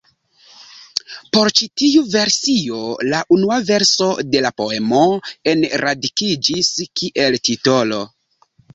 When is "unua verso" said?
3.37-4.09